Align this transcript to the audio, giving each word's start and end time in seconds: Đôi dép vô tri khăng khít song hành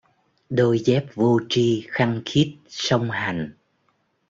Đôi 0.49 0.79
dép 0.79 1.03
vô 1.13 1.39
tri 1.49 1.87
khăng 1.89 2.21
khít 2.25 2.57
song 2.69 3.11
hành 3.11 3.51